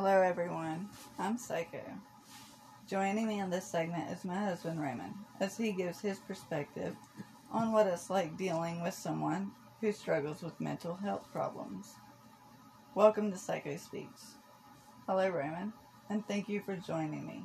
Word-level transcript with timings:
Hello, 0.00 0.22
everyone. 0.22 0.88
I'm 1.18 1.36
Psycho. 1.36 1.82
Joining 2.88 3.26
me 3.26 3.40
in 3.40 3.50
this 3.50 3.64
segment 3.64 4.12
is 4.12 4.24
my 4.24 4.36
husband, 4.36 4.80
Raymond, 4.80 5.12
as 5.40 5.56
he 5.56 5.72
gives 5.72 6.00
his 6.00 6.20
perspective 6.20 6.94
on 7.50 7.72
what 7.72 7.88
it's 7.88 8.08
like 8.08 8.36
dealing 8.36 8.80
with 8.80 8.94
someone 8.94 9.50
who 9.80 9.90
struggles 9.90 10.40
with 10.40 10.60
mental 10.60 10.94
health 10.94 11.26
problems. 11.32 11.96
Welcome 12.94 13.32
to 13.32 13.36
Psycho 13.36 13.76
Speaks. 13.76 14.36
Hello, 15.08 15.28
Raymond, 15.30 15.72
and 16.10 16.24
thank 16.28 16.48
you 16.48 16.60
for 16.60 16.76
joining 16.76 17.26
me. 17.26 17.42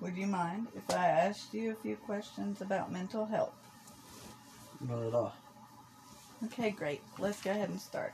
Would 0.00 0.16
you 0.16 0.26
mind 0.26 0.66
if 0.74 0.92
I 0.92 1.06
asked 1.06 1.54
you 1.54 1.70
a 1.70 1.82
few 1.82 1.94
questions 1.94 2.62
about 2.62 2.90
mental 2.90 3.24
health? 3.24 3.54
Not 4.80 5.04
at 5.04 5.14
all. 5.14 5.36
Okay, 6.46 6.70
great. 6.70 7.02
Let's 7.20 7.40
go 7.40 7.52
ahead 7.52 7.68
and 7.68 7.80
start. 7.80 8.12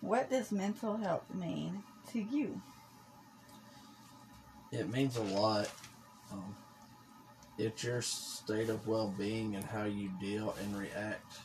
What 0.00 0.30
does 0.30 0.52
mental 0.52 0.96
health 0.96 1.24
mean 1.34 1.82
to 2.12 2.20
you? 2.20 2.60
It 4.70 4.88
means 4.90 5.16
a 5.16 5.22
lot. 5.22 5.70
Um, 6.32 6.54
it's 7.58 7.82
your 7.82 8.02
state 8.02 8.68
of 8.68 8.86
well 8.86 9.12
being 9.18 9.56
and 9.56 9.64
how 9.64 9.84
you 9.84 10.10
deal 10.20 10.54
and 10.60 10.78
react 10.78 11.38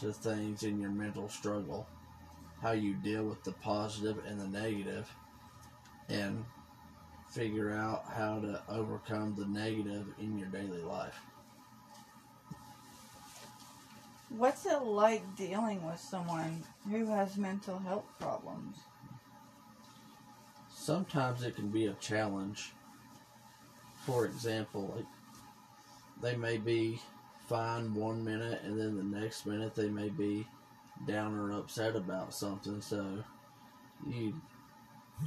to 0.00 0.12
things 0.12 0.64
in 0.64 0.80
your 0.80 0.90
mental 0.90 1.28
struggle. 1.28 1.86
How 2.60 2.72
you 2.72 2.94
deal 2.94 3.24
with 3.24 3.44
the 3.44 3.52
positive 3.52 4.24
and 4.26 4.40
the 4.40 4.48
negative, 4.48 5.08
and 6.08 6.44
figure 7.30 7.72
out 7.72 8.04
how 8.08 8.40
to 8.40 8.62
overcome 8.68 9.34
the 9.36 9.46
negative 9.46 10.06
in 10.18 10.38
your 10.38 10.48
daily 10.48 10.82
life. 10.82 11.20
What's 14.36 14.66
it 14.66 14.82
like 14.82 15.36
dealing 15.36 15.84
with 15.86 16.00
someone 16.00 16.64
who 16.90 17.06
has 17.06 17.36
mental 17.36 17.78
health 17.78 18.06
problems? 18.18 18.78
Sometimes 20.68 21.44
it 21.44 21.54
can 21.54 21.68
be 21.68 21.86
a 21.86 21.92
challenge. 21.94 22.72
For 24.04 24.24
example, 24.24 24.92
like 24.96 25.06
they 26.20 26.36
may 26.36 26.56
be 26.56 27.00
fine 27.48 27.94
one 27.94 28.24
minute 28.24 28.62
and 28.64 28.78
then 28.78 28.96
the 28.96 29.20
next 29.20 29.46
minute 29.46 29.76
they 29.76 29.88
may 29.88 30.08
be 30.08 30.46
down 31.06 31.34
or 31.34 31.52
upset 31.52 31.94
about 31.94 32.34
something. 32.34 32.80
So 32.80 33.22
you 34.04 34.34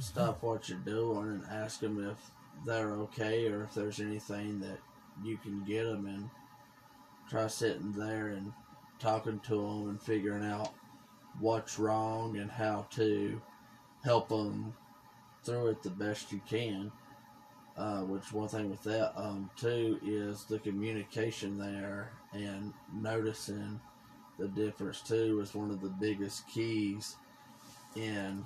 stop 0.00 0.36
mm-hmm. 0.36 0.46
what 0.46 0.68
you're 0.68 0.78
doing 0.78 1.28
and 1.28 1.44
ask 1.50 1.80
them 1.80 2.10
if 2.10 2.18
they're 2.66 2.92
okay 2.92 3.46
or 3.46 3.64
if 3.64 3.72
there's 3.72 4.00
anything 4.00 4.60
that 4.60 4.78
you 5.24 5.38
can 5.38 5.64
get 5.64 5.84
them 5.84 6.06
and 6.06 6.28
try 7.30 7.46
sitting 7.46 7.92
there 7.92 8.28
and 8.28 8.52
talking 8.98 9.40
to 9.40 9.54
them 9.54 9.88
and 9.88 10.00
figuring 10.00 10.44
out 10.44 10.72
what's 11.40 11.78
wrong 11.78 12.36
and 12.38 12.50
how 12.50 12.86
to 12.90 13.40
help 14.04 14.28
them 14.28 14.74
through 15.44 15.68
it 15.68 15.82
the 15.82 15.90
best 15.90 16.32
you 16.32 16.40
can. 16.48 16.90
Uh, 17.76 18.00
which 18.00 18.32
one 18.32 18.48
thing 18.48 18.68
with 18.68 18.82
that 18.82 19.12
um, 19.16 19.48
too 19.56 20.00
is 20.04 20.44
the 20.44 20.58
communication 20.58 21.56
there 21.56 22.10
and 22.32 22.72
noticing 22.92 23.80
the 24.38 24.48
difference 24.48 25.00
too 25.00 25.40
is 25.40 25.54
one 25.54 25.70
of 25.70 25.80
the 25.80 25.88
biggest 25.88 26.48
keys 26.48 27.16
in 27.94 28.44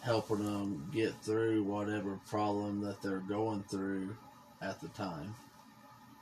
helping 0.00 0.44
them 0.44 0.90
get 0.94 1.12
through 1.22 1.62
whatever 1.62 2.18
problem 2.26 2.80
that 2.80 3.02
they're 3.02 3.18
going 3.18 3.62
through 3.64 4.16
at 4.62 4.80
the 4.80 4.88
time 4.88 5.34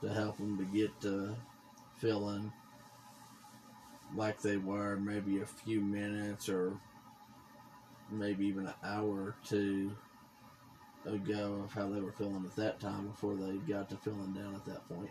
to 0.01 0.09
help 0.09 0.37
them 0.37 0.57
to 0.57 0.65
get 0.65 0.99
to 0.99 1.35
feeling 1.97 2.51
like 4.15 4.41
they 4.41 4.57
were 4.57 4.97
maybe 4.97 5.41
a 5.41 5.45
few 5.45 5.81
minutes 5.81 6.49
or 6.49 6.73
maybe 8.09 8.45
even 8.45 8.67
an 8.67 8.73
hour 8.83 9.09
or 9.09 9.35
two 9.45 9.91
ago 11.05 11.61
of 11.63 11.73
how 11.73 11.87
they 11.87 12.01
were 12.01 12.11
feeling 12.11 12.43
at 12.45 12.55
that 12.55 12.79
time 12.79 13.07
before 13.07 13.35
they 13.35 13.55
got 13.71 13.89
to 13.89 13.95
feeling 13.97 14.33
down 14.33 14.55
at 14.55 14.65
that 14.65 14.87
point. 14.89 15.09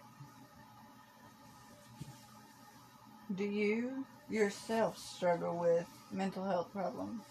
Do 3.34 3.44
you 3.44 4.04
yourself 4.28 4.99
struggle 4.99 5.56
with 5.56 5.87
mental 6.12 6.44
health 6.44 6.72
problems? 6.72 7.22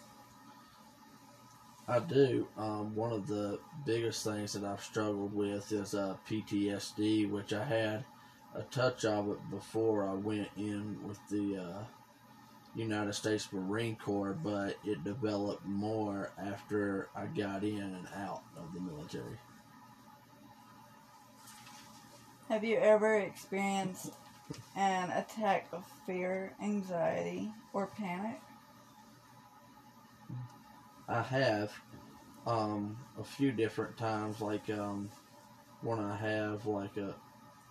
I 1.87 1.99
do. 1.99 2.47
Um, 2.57 2.95
one 2.95 3.11
of 3.11 3.27
the 3.27 3.59
biggest 3.85 4.23
things 4.23 4.53
that 4.53 4.63
I've 4.63 4.83
struggled 4.83 5.33
with 5.33 5.71
is 5.71 5.93
uh, 5.93 6.15
PTSD, 6.27 7.29
which 7.29 7.53
I 7.53 7.63
had 7.63 8.05
a 8.55 8.63
touch 8.63 9.05
of 9.05 9.29
it 9.29 9.49
before 9.49 10.07
I 10.07 10.13
went 10.13 10.49
in 10.57 10.97
with 11.05 11.19
the 11.29 11.57
uh, 11.57 11.83
United 12.75 13.13
States 13.13 13.47
Marine 13.51 13.95
Corps, 13.95 14.35
but 14.43 14.77
it 14.85 15.03
developed 15.03 15.65
more 15.65 16.31
after 16.37 17.09
I 17.15 17.25
got 17.25 17.63
in 17.63 17.79
and 17.81 18.07
out 18.15 18.43
of 18.57 18.73
the 18.73 18.79
military. 18.79 19.37
Have 22.49 22.63
you 22.63 22.77
ever 22.77 23.19
experienced 23.19 24.11
an 24.75 25.09
attack 25.11 25.67
of 25.71 25.83
fear, 26.05 26.53
anxiety, 26.61 27.51
or 27.73 27.87
panic? 27.87 28.39
I 31.07 31.21
have 31.21 31.71
um, 32.45 32.97
a 33.19 33.23
few 33.23 33.51
different 33.51 33.97
times, 33.97 34.41
like 34.41 34.69
um, 34.69 35.09
when 35.81 35.99
I 35.99 36.15
have 36.15 36.65
like 36.65 36.97
a 36.97 37.15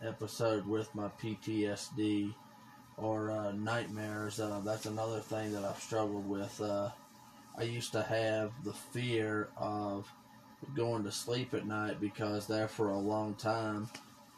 episode 0.02 0.66
with 0.66 0.94
my 0.94 1.08
PTSD 1.22 2.34
or 2.96 3.30
uh, 3.30 3.52
nightmares. 3.52 4.40
Uh, 4.40 4.60
that's 4.64 4.86
another 4.86 5.20
thing 5.20 5.52
that 5.52 5.64
I've 5.64 5.78
struggled 5.78 6.28
with. 6.28 6.60
Uh, 6.60 6.90
I 7.56 7.62
used 7.62 7.92
to 7.92 8.02
have 8.02 8.52
the 8.64 8.72
fear 8.72 9.48
of 9.56 10.10
going 10.74 11.04
to 11.04 11.12
sleep 11.12 11.54
at 11.54 11.66
night 11.66 12.00
because 12.00 12.46
there 12.46 12.68
for 12.68 12.90
a 12.90 12.98
long 12.98 13.34
time, 13.34 13.88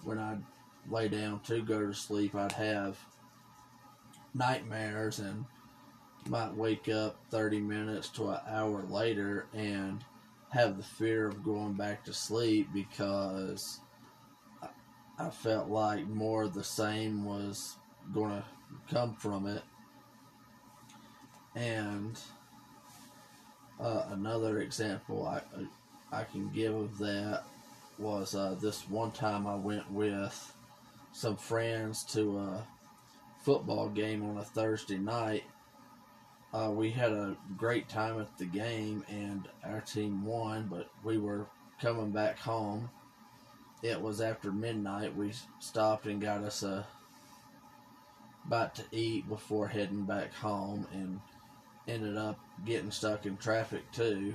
when 0.02 0.18
I'd 0.18 0.42
lay 0.88 1.08
down 1.08 1.40
to 1.40 1.62
go 1.62 1.86
to 1.86 1.94
sleep, 1.94 2.34
I'd 2.34 2.52
have 2.52 2.98
nightmares 4.34 5.18
and 5.18 5.44
might 6.28 6.54
wake 6.54 6.88
up 6.88 7.16
30 7.30 7.60
minutes 7.60 8.08
to 8.10 8.30
an 8.30 8.40
hour 8.48 8.82
later 8.82 9.46
and 9.54 10.04
have 10.50 10.76
the 10.76 10.82
fear 10.82 11.28
of 11.28 11.44
going 11.44 11.74
back 11.74 12.04
to 12.04 12.12
sleep 12.12 12.68
because 12.72 13.80
I 15.18 15.30
felt 15.30 15.68
like 15.68 16.06
more 16.06 16.44
of 16.44 16.54
the 16.54 16.64
same 16.64 17.24
was 17.24 17.76
going 18.12 18.30
to 18.30 18.44
come 18.92 19.14
from 19.14 19.46
it. 19.46 19.62
And 21.54 22.18
uh, 23.80 24.04
another 24.10 24.60
example 24.60 25.26
I 25.26 25.40
I 26.12 26.24
can 26.24 26.50
give 26.50 26.74
of 26.74 26.98
that 26.98 27.44
was 27.98 28.34
uh, 28.34 28.56
this 28.60 28.88
one 28.88 29.10
time 29.10 29.46
I 29.46 29.56
went 29.56 29.90
with 29.90 30.54
some 31.12 31.36
friends 31.36 32.04
to 32.12 32.38
a 32.38 32.66
football 33.42 33.88
game 33.88 34.22
on 34.22 34.36
a 34.38 34.44
Thursday 34.44 34.98
night. 34.98 35.44
Uh, 36.52 36.70
we 36.70 36.90
had 36.90 37.12
a 37.12 37.36
great 37.56 37.88
time 37.88 38.20
at 38.20 38.38
the 38.38 38.44
game 38.44 39.04
and 39.08 39.48
our 39.64 39.80
team 39.80 40.24
won, 40.24 40.68
but 40.70 40.90
we 41.02 41.18
were 41.18 41.46
coming 41.80 42.10
back 42.10 42.38
home. 42.38 42.88
It 43.86 44.02
was 44.02 44.20
after 44.20 44.50
midnight. 44.50 45.14
We 45.14 45.32
stopped 45.60 46.06
and 46.06 46.20
got 46.20 46.42
us 46.42 46.64
a 46.64 46.84
bite 48.46 48.74
to 48.74 48.84
eat 48.90 49.28
before 49.28 49.68
heading 49.68 50.02
back 50.02 50.34
home 50.34 50.88
and 50.92 51.20
ended 51.86 52.16
up 52.16 52.36
getting 52.64 52.90
stuck 52.90 53.26
in 53.26 53.36
traffic 53.36 53.88
too. 53.92 54.34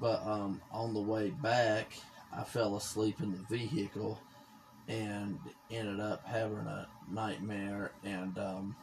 But 0.00 0.26
um, 0.26 0.62
on 0.70 0.94
the 0.94 1.00
way 1.00 1.28
back, 1.28 1.92
I 2.32 2.42
fell 2.42 2.76
asleep 2.76 3.20
in 3.20 3.32
the 3.32 3.54
vehicle 3.54 4.18
and 4.88 5.38
ended 5.70 6.00
up 6.00 6.26
having 6.26 6.66
a 6.66 6.88
nightmare. 7.10 7.92
And 8.02 8.38
um, 8.38 8.76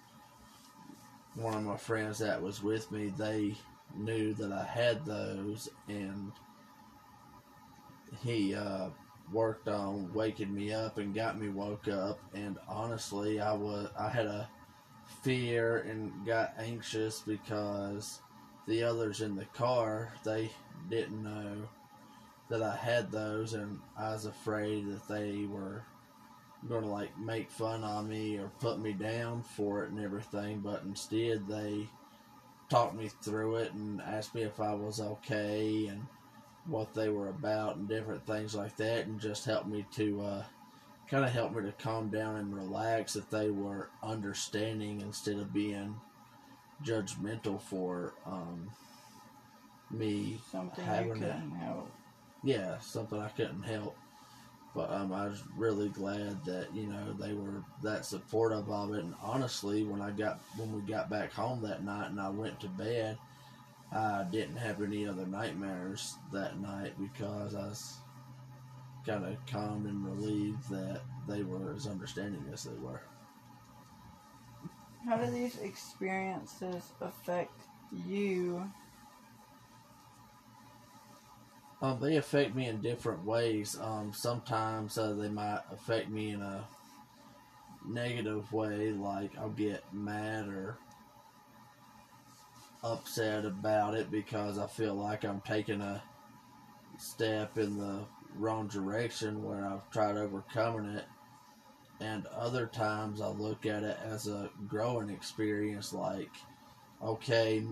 one 1.34 1.56
of 1.56 1.64
my 1.64 1.78
friends 1.78 2.20
that 2.20 2.40
was 2.40 2.62
with 2.62 2.92
me, 2.92 3.12
they 3.18 3.56
knew 3.96 4.36
that 4.36 4.52
I 4.52 4.64
had 4.64 5.04
those, 5.06 5.70
and 5.88 6.32
he 8.24 8.54
uh, 8.54 8.90
worked 9.32 9.68
on 9.68 10.12
waking 10.14 10.54
me 10.54 10.74
up 10.74 10.98
and 10.98 11.14
got 11.14 11.40
me 11.40 11.50
woke 11.50 11.88
up 11.88 12.20
and 12.34 12.58
honestly 12.68 13.40
I 13.40 13.54
was 13.54 13.90
I 13.98 14.10
had 14.10 14.26
a 14.26 14.50
fear 15.24 15.80
and 15.80 16.12
got 16.26 16.54
anxious 16.58 17.22
because 17.22 18.20
the 18.68 18.84
others 18.84 19.22
in 19.22 19.36
the 19.36 19.46
car 19.46 20.14
they 20.24 20.50
didn't 20.90 21.24
know 21.24 21.68
that 22.50 22.64
I 22.64 22.76
had 22.76 23.12
those 23.12 23.54
and 23.54 23.80
I 23.98 24.12
was 24.14 24.26
afraid 24.26 24.88
that 24.88 25.08
they 25.08 25.46
were 25.46 25.84
going 26.68 26.84
to 26.84 26.90
like 26.90 27.18
make 27.18 27.50
fun 27.50 27.84
of 27.84 28.08
me 28.08 28.38
or 28.38 28.52
put 28.60 28.80
me 28.80 28.94
down 28.94 29.44
for 29.44 29.84
it 29.84 29.92
and 29.92 30.00
everything 30.00 30.60
but 30.60 30.84
instead 30.84 31.48
they 31.48 31.88
talked 32.70 32.96
me 32.96 33.10
through 33.22 33.56
it 33.58 33.74
and 33.74 34.02
asked 34.02 34.36
me 34.36 34.42
if 34.42 34.60
I 34.60 34.74
was 34.74 35.00
okay 35.00 35.88
and 35.88 36.06
what 36.70 36.94
they 36.94 37.10
were 37.10 37.30
about 37.30 37.76
and 37.78 37.88
different 37.88 38.26
things 38.26 38.56
like 38.56 38.76
that, 38.78 39.08
and 39.08 39.20
just 39.20 39.46
helped 39.46 39.68
me 39.68 39.86
to 39.94 40.22
uh, 40.22 40.44
kind 41.10 41.26
of 41.26 41.32
help 41.32 41.54
me 41.56 41.64
to 41.64 41.72
calm 41.74 42.10
down 42.10 42.36
and 42.38 42.56
relax. 42.56 43.14
That 43.14 43.30
they 43.32 43.50
were 43.50 43.90
understanding 44.04 45.02
instead 45.02 45.38
of 45.38 45.54
being 45.54 45.96
judgmental 46.84 47.62
for 47.62 48.14
um, 48.26 48.70
me 49.92 50.40
Something 50.52 50.86
having 50.86 51.24
it. 51.24 51.34
couldn't 51.34 51.52
help. 51.52 51.90
yeah, 52.44 52.78
something 52.80 53.20
I 53.20 53.30
couldn't 53.30 53.64
help. 53.64 53.96
But 54.76 54.92
um, 54.92 55.12
I 55.12 55.26
was 55.28 55.44
really 55.58 55.90
glad 55.90 56.46
that 56.46 56.68
you 56.76 56.86
know 56.88 57.14
they 57.20 57.34
were 57.34 57.64
that 57.82 58.06
supportive 58.06 58.70
of 58.70 58.94
it. 58.94 59.04
And 59.04 59.16
honestly, 59.22 59.84
when 59.84 60.00
I 60.02 60.12
got 60.12 60.40
when 60.58 60.72
we 60.72 60.82
got 60.82 61.10
back 61.10 61.34
home 61.34 61.62
that 61.64 61.84
night 61.84 62.12
and 62.12 62.22
I 62.22 62.30
went 62.30 62.60
to 62.62 62.68
bed, 62.68 63.18
I 63.92 64.24
didn't 64.32 64.58
have 64.58 64.82
any 64.82 65.08
other 65.08 65.26
nightmares 65.26 66.16
that 66.32 66.60
night 66.60 66.94
because 67.00 67.56
I 67.56 67.68
was 67.68 67.98
kind 69.06 69.26
of 69.26 69.44
calmed 69.48 69.88
and 69.88 70.06
relieved 70.06 70.70
that 70.70 71.02
they 71.28 71.42
were 71.42 71.74
as 71.74 71.88
understanding 71.88 72.44
as 72.54 72.64
they 72.64 72.78
were. 72.80 73.02
How 75.06 75.18
do 75.18 75.32
these 75.32 75.58
experiences 75.58 76.92
affect 77.02 77.62
you? 78.06 78.70
Um, 81.82 82.00
they 82.02 82.18
affect 82.18 82.56
me 82.56 82.68
in 82.68 82.82
different 82.82 83.26
ways. 83.26 83.78
Um, 83.80 84.12
sometimes 84.14 84.98
uh, 84.98 85.14
they 85.14 85.30
might 85.30 85.62
affect 85.72 86.10
me 86.10 86.32
in 86.32 86.42
a 86.42 86.66
negative 87.88 88.52
way, 88.52 88.92
like 88.92 89.32
I'll 89.38 89.50
get 89.50 89.84
mad 89.94 90.50
or 90.50 90.78
upset 92.84 93.46
about 93.46 93.96
it 93.96 94.10
because 94.12 94.58
I 94.58 94.68
feel 94.68 94.96
like 94.96 95.24
I'm 95.26 95.42
taking 95.42 95.82
a 95.82 96.02
step 96.98 97.58
in 97.58 97.78
the 97.78 98.06
wrong 98.36 98.68
direction 98.68 99.44
where 99.44 99.66
I've 99.66 99.90
tried 99.92 100.18
overcoming 100.18 100.96
it. 100.96 101.06
And 102.02 102.26
other 102.28 102.66
times 102.66 103.20
I 103.20 103.28
look 103.28 103.66
at 103.66 103.84
it 103.84 103.98
as 104.06 104.28
a 104.28 104.50
growing 104.68 105.10
experience, 105.10 105.92
like, 105.92 106.32
okay, 107.04 107.64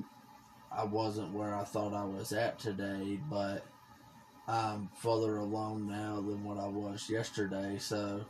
I 0.71 0.83
wasn't 0.83 1.33
where 1.33 1.55
I 1.55 1.63
thought 1.63 1.93
I 1.93 2.03
was 2.03 2.33
at 2.33 2.59
today, 2.59 3.19
but 3.29 3.65
I'm 4.47 4.89
further 4.97 5.37
along 5.37 5.87
now 5.87 6.15
than 6.15 6.43
what 6.43 6.57
I 6.57 6.67
was 6.67 7.09
yesterday. 7.09 7.77
So 7.79 8.25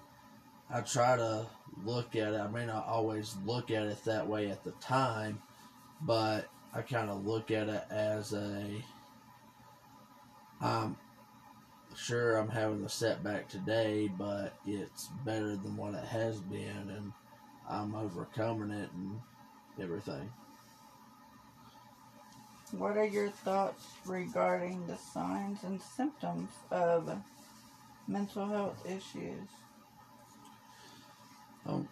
I 0.69 0.81
try 0.81 1.15
to 1.15 1.47
look 1.83 2.15
at 2.15 2.33
it. 2.33 2.39
I 2.39 2.47
may 2.47 2.65
not 2.65 2.87
always 2.87 3.35
look 3.45 3.71
at 3.71 3.87
it 3.87 4.03
that 4.05 4.27
way 4.27 4.51
at 4.51 4.63
the 4.63 4.71
time, 4.73 5.41
but 6.01 6.47
I 6.73 6.81
kind 6.81 7.09
of 7.09 7.25
look 7.25 7.51
at 7.51 7.69
it 7.69 7.83
as 7.89 8.33
a. 8.33 8.83
I'm 10.61 10.97
sure 11.95 12.37
I'm 12.37 12.49
having 12.49 12.83
a 12.83 12.89
setback 12.89 13.47
today, 13.47 14.09
but 14.17 14.53
it's 14.65 15.09
better 15.25 15.55
than 15.55 15.75
what 15.77 15.93
it 15.93 16.05
has 16.05 16.39
been, 16.39 16.89
and 16.89 17.13
I'm 17.69 17.95
overcoming 17.95 18.71
it 18.71 18.89
and 18.93 19.19
everything. 19.81 20.31
What 22.71 22.97
are 22.97 23.05
your 23.05 23.29
thoughts 23.29 23.85
regarding 24.05 24.85
the 24.87 24.97
signs 24.97 25.63
and 25.63 25.81
symptoms 25.81 26.49
of 26.69 27.09
mental 28.07 28.45
health 28.45 28.85
issues? 28.85 29.47
Um, 31.65 31.87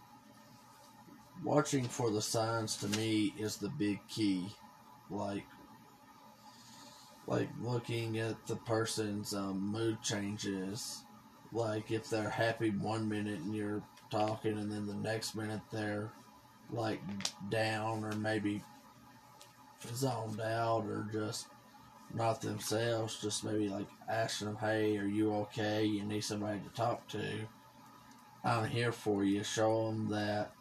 watching 1.44 1.86
for 1.86 2.12
the 2.12 2.21
signs 2.21 2.78
to 2.78 2.88
me 2.89 3.33
is 3.38 3.57
the 3.57 3.69
big 3.69 4.00
key. 4.07 4.48
Like, 5.10 5.46
like 7.28 7.50
looking 7.62 8.19
at 8.19 8.46
the 8.48 8.56
person's 8.56 9.34
um, 9.34 9.60
mood 9.60 10.02
changes. 10.02 11.04
Like 11.52 11.92
if 11.92 12.10
they're 12.10 12.30
happy 12.30 12.69
one 12.69 13.07
minute 13.07 13.40
and 13.40 13.56
you're 13.56 13.84
talking, 14.12 14.57
and 14.57 14.72
then 14.72 14.88
the 14.88 14.96
next 14.96 15.36
minute 15.36 15.62
they're 15.72 16.12
like 16.72 17.00
down 17.50 18.04
or 18.04 18.13
maybe 18.13 18.62
zoned 19.94 20.42
out 20.42 20.86
or 20.86 21.07
just 21.12 21.48
not 22.13 22.42
themselves. 22.42 23.19
Just 23.22 23.44
maybe 23.44 23.69
like 23.69 23.88
asking 24.10 24.48
them, 24.48 24.57
"Hey, 24.57 24.98
are 24.98 25.07
you 25.07 25.34
okay? 25.36 25.86
You 25.86 26.04
need 26.04 26.24
somebody 26.24 26.60
to 26.60 26.69
talk 26.69 27.07
to." 27.10 27.48
I'm 28.44 28.69
here 28.69 28.92
for 28.92 29.24
you. 29.24 29.44
Show 29.44 29.88
them 29.88 30.10
that 30.10 30.52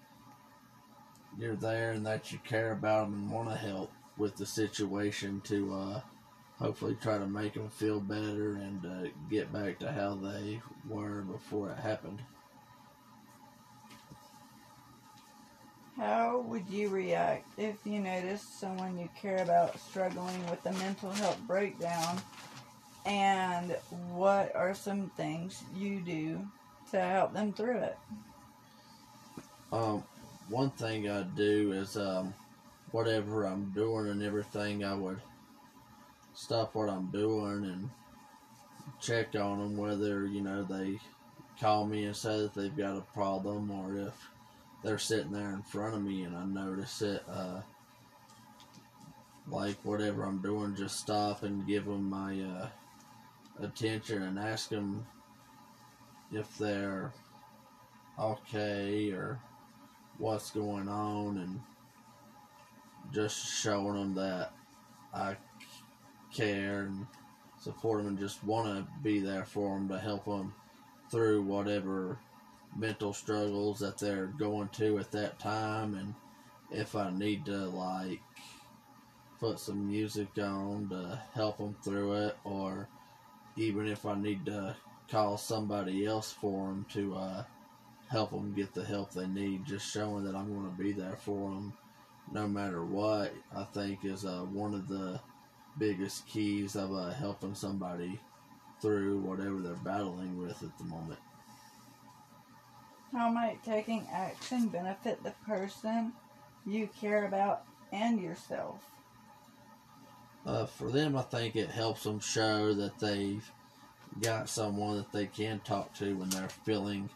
you're 1.38 1.56
there 1.56 1.90
and 1.92 2.06
that 2.06 2.32
you 2.32 2.38
care 2.38 2.72
about 2.72 3.10
them 3.10 3.14
and 3.14 3.30
want 3.30 3.50
to 3.50 3.56
help 3.56 3.90
with 4.16 4.36
the 4.36 4.46
situation 4.46 5.40
to 5.44 5.74
uh, 5.74 6.00
hopefully 6.58 6.96
try 7.00 7.18
to 7.18 7.26
make 7.26 7.54
them 7.54 7.68
feel 7.68 8.00
better 8.00 8.54
and 8.54 8.86
uh, 8.86 9.08
get 9.30 9.52
back 9.52 9.78
to 9.80 9.90
how 9.90 10.14
they 10.14 10.60
were 10.88 11.22
before 11.22 11.70
it 11.70 11.78
happened. 11.78 12.20
How 15.96 16.40
would 16.48 16.68
you 16.68 16.88
react 16.88 17.46
if 17.56 17.76
you 17.84 18.00
noticed 18.00 18.58
someone 18.58 18.98
you 18.98 19.08
care 19.20 19.42
about 19.42 19.78
struggling 19.78 20.44
with 20.50 20.64
a 20.66 20.72
mental 20.72 21.10
health 21.12 21.38
breakdown? 21.46 22.20
And 23.06 23.76
what 24.12 24.54
are 24.56 24.74
some 24.74 25.10
things 25.16 25.62
you 25.76 26.00
do 26.00 26.44
to 26.90 27.00
help 27.00 27.32
them 27.32 27.52
through 27.52 27.78
it? 27.78 27.98
Um, 29.72 30.02
one 30.48 30.70
thing 30.70 31.08
I 31.08 31.22
do 31.22 31.72
is 31.72 31.96
um, 31.96 32.34
whatever 32.94 33.44
I'm 33.44 33.72
doing 33.72 34.08
and 34.08 34.22
everything, 34.22 34.84
I 34.84 34.94
would 34.94 35.20
stop 36.32 36.76
what 36.76 36.88
I'm 36.88 37.10
doing 37.10 37.64
and 37.64 37.90
check 39.00 39.34
on 39.34 39.58
them, 39.58 39.76
whether 39.76 40.28
you 40.28 40.40
know 40.40 40.62
they 40.62 41.00
call 41.60 41.86
me 41.86 42.04
and 42.04 42.14
say 42.14 42.38
that 42.38 42.54
they've 42.54 42.76
got 42.76 42.96
a 42.96 43.00
problem, 43.12 43.68
or 43.72 43.98
if 43.98 44.14
they're 44.84 44.98
sitting 44.98 45.32
there 45.32 45.50
in 45.50 45.62
front 45.62 45.96
of 45.96 46.04
me 46.04 46.22
and 46.22 46.36
I 46.36 46.44
notice 46.44 47.02
it. 47.02 47.24
Uh, 47.28 47.62
like 49.48 49.76
whatever 49.82 50.22
I'm 50.22 50.38
doing, 50.40 50.76
just 50.76 51.00
stop 51.00 51.42
and 51.42 51.66
give 51.66 51.86
them 51.86 52.08
my 52.08 52.40
uh, 52.40 52.68
attention 53.60 54.22
and 54.22 54.38
ask 54.38 54.68
them 54.68 55.04
if 56.32 56.56
they're 56.58 57.12
okay 58.20 59.10
or 59.10 59.40
what's 60.18 60.52
going 60.52 60.88
on 60.88 61.38
and 61.38 61.60
just 63.12 63.62
showing 63.62 63.94
them 63.94 64.14
that 64.14 64.52
I 65.12 65.36
care 66.32 66.82
and 66.82 67.06
support 67.58 67.98
them 67.98 68.08
and 68.08 68.18
just 68.18 68.44
want 68.44 68.66
to 68.68 68.86
be 69.02 69.20
there 69.20 69.44
for 69.44 69.76
them 69.76 69.88
to 69.88 69.98
help 69.98 70.24
them 70.24 70.54
through 71.10 71.42
whatever 71.42 72.18
mental 72.76 73.12
struggles 73.12 73.78
that 73.78 73.98
they're 73.98 74.26
going 74.26 74.68
to 74.68 74.98
at 74.98 75.12
that 75.12 75.38
time. 75.38 75.94
And 75.94 76.14
if 76.70 76.96
I 76.96 77.10
need 77.10 77.46
to 77.46 77.56
like 77.56 78.20
put 79.38 79.58
some 79.58 79.88
music 79.88 80.28
on 80.38 80.88
to 80.90 81.20
help 81.34 81.58
them 81.58 81.76
through 81.82 82.14
it 82.14 82.36
or 82.44 82.88
even 83.56 83.86
if 83.86 84.04
I 84.04 84.14
need 84.14 84.46
to 84.46 84.76
call 85.10 85.36
somebody 85.36 86.06
else 86.06 86.32
for 86.32 86.68
them 86.68 86.86
to 86.92 87.14
uh, 87.14 87.44
help 88.08 88.30
them 88.30 88.54
get 88.54 88.74
the 88.74 88.84
help 88.84 89.12
they 89.12 89.26
need 89.26 89.66
just 89.66 89.90
showing 89.90 90.24
that 90.24 90.34
I'm 90.34 90.52
going 90.52 90.70
to 90.70 90.82
be 90.82 90.92
there 90.92 91.16
for 91.16 91.50
them 91.50 91.72
no 92.32 92.46
matter 92.48 92.84
what 92.84 93.32
I 93.54 93.64
think 93.64 94.04
is 94.04 94.24
uh, 94.24 94.40
one 94.42 94.74
of 94.74 94.88
the 94.88 95.20
biggest 95.78 96.26
keys 96.26 96.76
of 96.76 96.92
uh, 96.94 97.10
helping 97.10 97.54
somebody 97.54 98.20
through 98.80 99.20
whatever 99.20 99.60
they're 99.60 99.74
battling 99.76 100.38
with 100.38 100.62
at 100.62 100.76
the 100.78 100.84
moment 100.84 101.18
How 103.12 103.30
might 103.30 103.62
taking 103.64 104.06
action 104.12 104.68
benefit 104.68 105.22
the 105.22 105.32
person 105.46 106.12
you 106.66 106.88
care 107.00 107.26
about 107.26 107.64
and 107.92 108.20
yourself? 108.20 108.80
uh, 110.46 110.66
for 110.66 110.90
them, 110.90 111.16
I 111.16 111.22
think 111.22 111.56
it 111.56 111.70
helps 111.70 112.02
them 112.04 112.20
show 112.20 112.74
that 112.74 112.98
they've 112.98 113.50
got 114.20 114.48
someone 114.48 114.96
that 114.96 115.12
they 115.12 115.26
can 115.26 115.60
talk 115.60 115.94
to 115.94 116.16
when 116.16 116.28
they're 116.30 116.48
feeling 116.48 117.08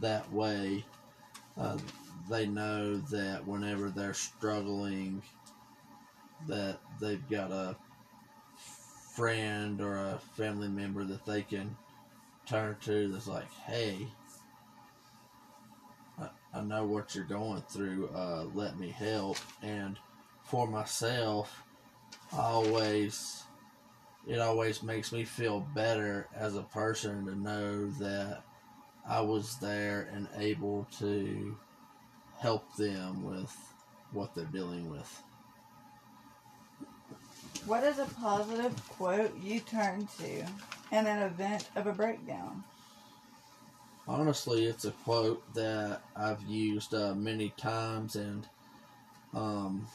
that 0.00 0.30
way. 0.32 0.84
Uh, 1.58 1.78
they 2.28 2.46
know 2.46 2.96
that 2.96 3.46
whenever 3.46 3.90
they're 3.90 4.14
struggling, 4.14 5.22
that 6.48 6.78
they've 7.00 7.28
got 7.28 7.50
a 7.50 7.76
friend 9.14 9.80
or 9.80 9.96
a 9.96 10.20
family 10.36 10.68
member 10.68 11.04
that 11.04 11.24
they 11.26 11.42
can 11.42 11.76
turn 12.46 12.76
to 12.82 13.08
that's 13.08 13.28
like, 13.28 13.50
hey, 13.66 14.06
I, 16.18 16.28
I 16.54 16.60
know 16.62 16.84
what 16.84 17.14
you're 17.14 17.24
going 17.24 17.62
through. 17.62 18.08
Uh, 18.14 18.46
let 18.54 18.78
me 18.78 18.88
help. 18.88 19.38
And 19.62 19.98
for 20.44 20.66
myself, 20.66 21.62
I 22.32 22.38
always 22.38 23.42
it 24.26 24.38
always 24.38 24.82
makes 24.82 25.12
me 25.12 25.24
feel 25.24 25.60
better 25.74 26.28
as 26.34 26.56
a 26.56 26.62
person 26.62 27.26
to 27.26 27.34
know 27.34 27.88
that 27.90 28.42
I 29.06 29.20
was 29.20 29.56
there 29.56 30.08
and 30.12 30.28
able 30.38 30.86
to 30.98 31.56
help 32.42 32.74
them 32.74 33.22
with 33.22 33.56
what 34.10 34.34
they're 34.34 34.44
dealing 34.46 34.90
with. 34.90 35.22
What 37.66 37.84
is 37.84 38.00
a 38.00 38.06
positive 38.20 38.74
quote 38.88 39.32
you 39.40 39.60
turn 39.60 40.08
to 40.18 40.40
in 40.90 41.06
an 41.06 41.22
event 41.22 41.70
of 41.76 41.86
a 41.86 41.92
breakdown? 41.92 42.64
Honestly, 44.08 44.64
it's 44.64 44.84
a 44.84 44.90
quote 44.90 45.40
that 45.54 46.02
I've 46.16 46.42
used 46.42 46.92
uh, 46.92 47.14
many 47.14 47.50
times, 47.50 48.16
and 48.16 48.48
um, 49.32 49.86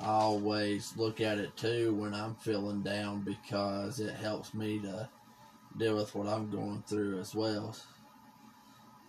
I 0.00 0.06
always 0.06 0.94
look 0.96 1.20
at 1.20 1.36
it 1.36 1.54
too 1.54 1.92
when 1.92 2.14
I'm 2.14 2.34
feeling 2.36 2.80
down 2.80 3.20
because 3.20 4.00
it 4.00 4.14
helps 4.14 4.54
me 4.54 4.78
to 4.78 5.10
deal 5.76 5.96
with 5.96 6.14
what 6.14 6.26
I'm 6.26 6.48
going 6.50 6.82
through 6.86 7.20
as 7.20 7.34
well. 7.34 7.76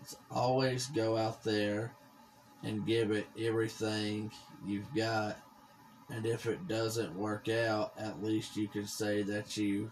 It's 0.01 0.17
always 0.29 0.87
go 0.87 1.15
out 1.15 1.45
there 1.45 1.93
and 2.63 2.85
give 2.85 3.11
it 3.11 3.27
everything 3.39 4.31
you've 4.65 4.93
got. 4.95 5.37
And 6.09 6.25
if 6.25 6.45
it 6.45 6.67
doesn't 6.67 7.15
work 7.15 7.49
out, 7.49 7.93
at 7.97 8.23
least 8.23 8.55
you 8.55 8.67
can 8.67 8.87
say 8.87 9.23
that 9.23 9.57
you 9.57 9.91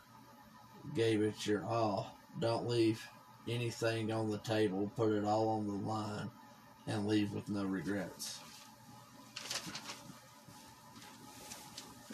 gave 0.95 1.22
it 1.22 1.45
your 1.45 1.65
all. 1.65 2.15
Don't 2.39 2.67
leave 2.67 3.05
anything 3.48 4.12
on 4.12 4.29
the 4.29 4.38
table, 4.39 4.91
put 4.95 5.12
it 5.12 5.25
all 5.25 5.50
on 5.50 5.67
the 5.67 5.88
line, 5.88 6.29
and 6.88 7.07
leave 7.07 7.31
with 7.34 7.50
no 7.50 7.65
regrets. 7.65 8.39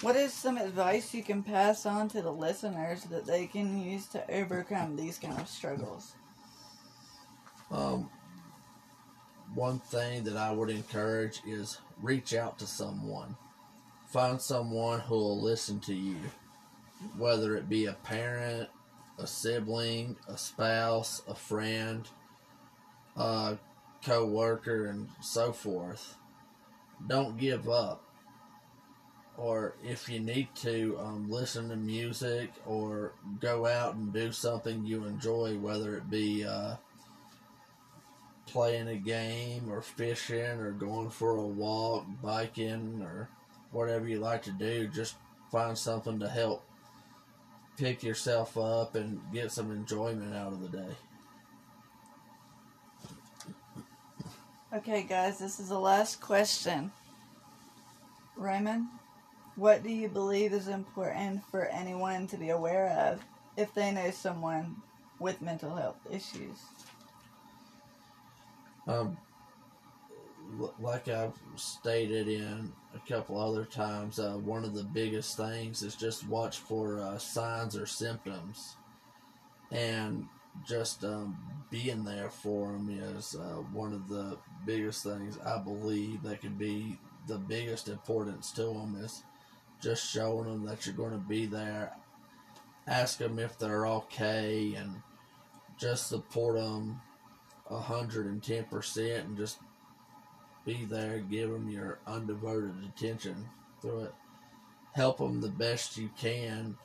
What 0.02 0.16
is 0.16 0.34
some 0.34 0.58
advice 0.58 1.14
you 1.14 1.22
can 1.22 1.44
pass 1.44 1.86
on 1.86 2.10
to 2.10 2.24
the 2.24 2.32
listeners 2.32 3.04
that 3.04 3.28
they 3.28 3.46
can 3.46 3.80
use 3.80 4.08
to 4.08 4.32
overcome 4.34 4.96
these 4.96 5.20
kind 5.20 5.40
of 5.40 5.48
struggles? 5.48 6.14
Um, 7.70 8.10
one 9.54 9.80
thing 9.80 10.24
that 10.24 10.38
I 10.38 10.52
would 10.52 10.70
encourage 10.70 11.42
is 11.46 11.80
reach 12.02 12.34
out 12.34 12.60
to 12.60 12.68
someone. 12.68 13.36
Find 14.08 14.42
someone 14.42 15.02
who 15.02 15.16
will 15.16 15.42
listen 15.42 15.80
to 15.82 15.94
you, 15.94 16.18
whether 17.18 17.56
it 17.56 17.70
be 17.70 17.86
a 17.86 17.94
parent, 17.94 18.70
a 19.18 19.28
sibling, 19.28 20.16
a 20.28 20.38
spouse, 20.38 21.22
a 21.28 21.36
friend, 21.36 22.08
a 23.16 23.58
co 24.04 24.26
worker, 24.26 24.88
and 24.88 25.10
so 25.22 25.52
forth. 25.52 26.16
Don't 27.08 27.38
give 27.38 27.70
up. 27.70 28.04
Or 29.38 29.76
if 29.84 30.10
you 30.10 30.20
need 30.20 30.50
to, 30.56 30.98
um, 31.00 31.30
listen 31.30 31.70
to 31.70 31.76
music 31.76 32.52
or 32.66 33.14
go 33.40 33.66
out 33.66 33.96
and 33.96 34.14
do 34.14 34.32
something 34.32 34.86
you 34.86 35.06
enjoy, 35.06 35.58
whether 35.58 35.96
it 35.96 36.10
be 36.10 36.44
uh, 36.44 36.76
playing 38.52 38.88
a 38.88 38.96
game 38.96 39.72
or 39.72 39.82
fishing 39.82 40.60
or 40.60 40.72
going 40.72 41.10
for 41.10 41.38
a 41.38 41.42
walk, 41.42 42.06
biking 42.22 43.02
or 43.02 43.30
whatever 43.72 44.08
you 44.08 44.20
like 44.20 44.44
to 44.44 44.52
do. 44.52 44.88
Just 44.88 45.16
find 45.52 45.78
something 45.78 46.20
to 46.20 46.28
help 46.28 46.64
pick 47.78 48.04
yourself 48.04 48.58
up 48.58 48.96
and 48.96 49.20
get 49.34 49.52
some 49.52 49.72
enjoyment 49.72 50.36
out 50.36 50.54
of 50.54 50.62
the 50.62 50.78
day. 50.78 50.96
Okay, 54.74 55.04
guys, 55.04 55.38
this 55.38 55.60
is 55.60 55.70
the 55.70 55.80
last 55.80 56.22
question. 56.22 56.92
Raymond, 58.38 58.88
what 59.56 59.84
do 59.84 59.90
you 59.90 60.08
believe 60.08 60.54
is 60.54 60.68
important 60.68 61.44
for 61.52 61.66
anyone 61.66 62.28
to 62.28 62.38
be 62.38 62.50
aware 62.50 62.88
of 62.90 63.22
if 63.58 63.74
they 63.74 63.92
know 63.92 64.12
someone 64.12 64.78
with 65.20 65.42
mental 65.42 65.76
health 65.76 65.98
issues? 66.10 66.58
Um, 68.92 69.18
like 70.80 71.08
I've 71.08 71.40
stated 71.56 72.28
in 72.28 72.74
a 72.94 73.10
couple 73.10 73.40
other 73.40 73.64
times, 73.64 74.20
uh, 74.20 74.34
one 74.34 74.66
of 74.66 74.74
the 74.74 74.84
biggest 74.84 75.38
things 75.38 75.82
is 75.82 75.96
just 75.96 76.28
watch 76.28 76.58
for 76.58 77.00
uh, 77.00 77.18
signs 77.18 77.78
or 77.78 77.86
symptoms, 77.86 78.76
and 79.72 80.26
just 80.68 81.06
um, 81.06 81.38
being 81.70 82.04
there 82.04 82.30
for 82.30 82.74
them 82.74 82.90
is 83.18 83.36
uh, 83.36 83.62
one 83.72 83.94
of 83.94 84.10
the 84.10 84.38
biggest 84.66 85.04
things 85.04 85.38
I 85.46 85.58
believe 85.58 86.22
that 86.24 86.42
could 86.42 86.60
be 86.60 87.00
the 87.28 87.38
biggest 87.38 87.88
importance 87.88 88.52
to 88.54 88.64
them 88.64 88.98
is 89.02 89.24
just 89.82 90.12
showing 90.12 90.50
them 90.50 90.66
that 90.66 90.86
you're 90.86 90.96
going 90.96 91.12
to 91.12 91.18
be 91.18 91.46
there. 91.46 91.94
Ask 92.88 93.20
them 93.20 93.40
if 93.40 93.58
they're 93.58 93.88
okay, 93.88 94.74
and 94.78 95.02
just 95.80 96.10
support 96.10 96.58
them 96.58 97.00
hundred 97.80 98.28
and 98.28 98.44
ten 98.44 98.64
percent, 98.66 99.28
and 99.28 99.38
just 99.38 99.60
be 100.66 100.86
there. 100.86 101.20
Give 101.20 101.52
them 101.52 101.70
your 101.70 102.00
undiverted 102.08 102.76
attention 102.84 103.48
through 103.82 104.02
it. 104.02 104.14
Help 104.94 105.18
them 105.18 105.40
the 105.42 105.50
best 105.50 105.98
you 105.98 106.10
can, 106.18 106.76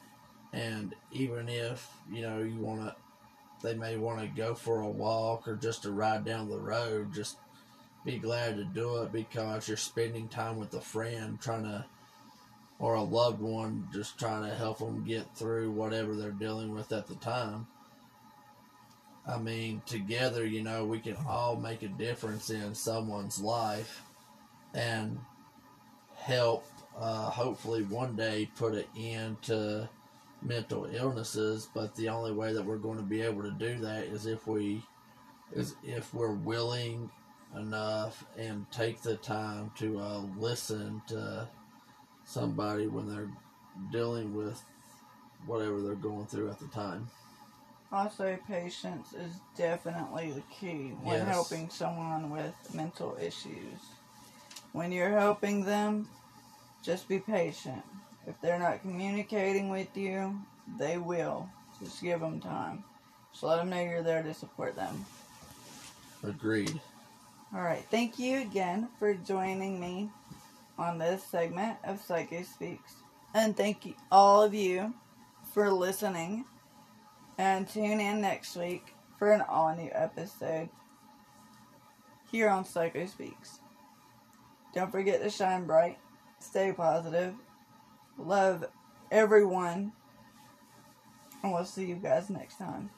and 0.52 0.94
even 1.12 1.48
if 1.48 1.88
you 2.10 2.22
know 2.22 2.38
you 2.38 2.58
want 2.58 2.82
to, 2.82 2.94
they 3.62 3.74
may 3.74 3.96
want 3.96 4.20
to 4.20 4.26
go 4.28 4.54
for 4.54 4.80
a 4.80 4.88
walk 4.88 5.48
or 5.48 5.56
just 5.56 5.82
to 5.82 5.90
ride 5.90 6.24
down 6.24 6.48
the 6.48 6.58
road. 6.58 7.12
Just 7.12 7.38
be 8.04 8.18
glad 8.18 8.56
to 8.56 8.64
do 8.64 9.02
it 9.02 9.12
because 9.12 9.66
you're 9.66 9.76
spending 9.76 10.28
time 10.28 10.56
with 10.56 10.72
a 10.74 10.80
friend 10.80 11.40
trying 11.40 11.64
to 11.64 11.84
or 12.78 12.94
a 12.94 13.02
loved 13.02 13.40
one 13.40 13.88
just 13.92 14.18
trying 14.18 14.48
to 14.48 14.54
help 14.54 14.78
them 14.78 15.04
get 15.04 15.34
through 15.36 15.70
whatever 15.70 16.14
they're 16.14 16.30
dealing 16.30 16.72
with 16.72 16.92
at 16.92 17.06
the 17.06 17.14
time. 17.16 17.66
I 19.28 19.38
mean, 19.38 19.82
together, 19.86 20.46
you 20.46 20.62
know, 20.62 20.84
we 20.84 21.00
can 21.00 21.16
all 21.28 21.56
make 21.56 21.82
a 21.82 21.88
difference 21.88 22.50
in 22.50 22.74
someone's 22.74 23.40
life 23.40 24.02
and 24.72 25.18
help, 26.14 26.64
uh, 26.98 27.30
hopefully, 27.30 27.82
one 27.82 28.14
day 28.14 28.48
put 28.56 28.74
an 28.74 28.84
end 28.96 29.42
to 29.42 29.88
mental 30.42 30.86
illnesses. 30.92 31.68
But 31.74 31.94
the 31.96 32.08
only 32.08 32.32
way 32.32 32.52
that 32.52 32.64
we're 32.64 32.76
going 32.76 32.98
to 32.98 33.04
be 33.04 33.22
able 33.22 33.42
to 33.42 33.50
do 33.50 33.78
that 33.80 34.04
is 34.04 34.26
if 34.26 34.46
we 34.46 34.82
is 35.52 35.74
if 35.84 36.12
we're 36.12 36.32
willing 36.32 37.10
enough 37.56 38.24
and 38.36 38.70
take 38.70 39.02
the 39.02 39.16
time 39.16 39.70
to 39.76 39.98
uh, 39.98 40.22
listen 40.38 41.00
to 41.08 41.48
somebody 42.24 42.86
when 42.86 43.08
they're 43.08 43.30
dealing 43.92 44.34
with 44.34 44.62
whatever 45.46 45.80
they're 45.80 45.94
going 45.94 46.26
through 46.26 46.50
at 46.50 46.58
the 46.58 46.66
time. 46.68 47.08
Also, 47.92 48.36
patience 48.48 49.12
is 49.12 49.32
definitely 49.56 50.32
the 50.32 50.42
key 50.42 50.90
when 51.02 51.18
Yes. 51.18 51.28
helping 51.28 51.70
someone 51.70 52.30
with 52.30 52.54
mental 52.74 53.16
issues. 53.20 53.80
When 54.72 54.92
you're 54.92 55.18
helping 55.18 55.64
them, 55.64 56.08
just 56.82 57.08
be 57.08 57.18
patient. 57.20 57.82
If 58.26 58.40
they're 58.40 58.58
not 58.58 58.82
communicating 58.82 59.68
with 59.68 59.96
you, 59.96 60.38
they 60.76 60.98
will. 60.98 61.48
Just 61.80 62.02
give 62.02 62.20
them 62.20 62.40
time. 62.40 62.84
Just 63.30 63.44
let 63.44 63.56
them 63.56 63.70
know 63.70 63.80
you're 63.80 64.02
there 64.02 64.22
to 64.22 64.34
support 64.34 64.74
them. 64.74 65.06
Agreed. 66.24 66.80
All 67.54 67.62
right. 67.62 67.84
Thank 67.90 68.18
you 68.18 68.40
again 68.40 68.88
for 68.98 69.14
joining 69.14 69.78
me 69.78 70.10
on 70.76 70.98
this 70.98 71.22
segment 71.22 71.78
of 71.84 72.00
Psycho 72.00 72.42
Speaks. 72.42 72.94
And 73.32 73.56
thank 73.56 73.86
you, 73.86 73.94
all 74.10 74.42
of 74.42 74.54
you 74.54 74.92
for 75.54 75.70
listening. 75.70 76.44
And 77.38 77.68
tune 77.68 78.00
in 78.00 78.20
next 78.20 78.56
week 78.56 78.94
for 79.18 79.32
an 79.32 79.42
all 79.42 79.74
new 79.74 79.90
episode 79.92 80.68
here 82.30 82.48
on 82.48 82.64
Psycho 82.64 83.06
Speaks. 83.06 83.60
Don't 84.74 84.90
forget 84.90 85.22
to 85.22 85.30
shine 85.30 85.66
bright, 85.66 85.98
stay 86.38 86.72
positive, 86.72 87.34
love 88.18 88.64
everyone, 89.10 89.92
and 91.42 91.52
we'll 91.52 91.64
see 91.64 91.86
you 91.86 91.96
guys 91.96 92.30
next 92.30 92.56
time. 92.56 92.90